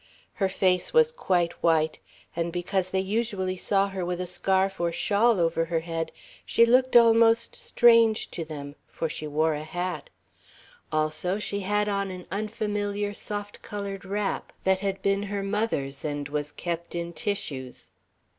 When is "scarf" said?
4.25-4.79